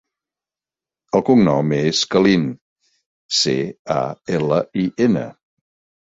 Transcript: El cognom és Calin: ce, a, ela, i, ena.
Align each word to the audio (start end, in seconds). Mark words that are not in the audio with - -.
El 1.17 1.23
cognom 1.25 1.73
és 1.79 1.99
Calin: 2.15 2.47
ce, 3.41 3.53
a, 3.97 3.99
ela, 4.39 4.57
i, 4.85 4.87
ena. 5.07 5.23